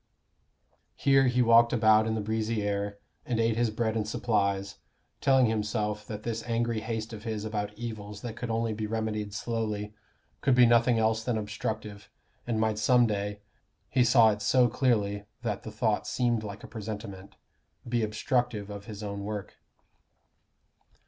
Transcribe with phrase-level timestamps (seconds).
[0.95, 4.77] Here he walked about in the breezy air, and ate his bread and apples,
[5.21, 9.31] telling himself that this angry haste of his about evils that could only be remedied
[9.31, 9.93] slowly,
[10.41, 12.09] could be nothing else than obstructive,
[12.47, 13.41] and might some day
[13.91, 17.35] he saw it so clearly that the thought seemed like a presentiment
[17.87, 19.57] be obstructive of his own work.